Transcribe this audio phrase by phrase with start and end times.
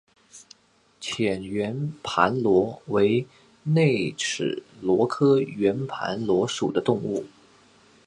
[0.99, 3.27] 浅圆盘螺为
[3.61, 7.27] 内齿螺科圆盘螺属的动物。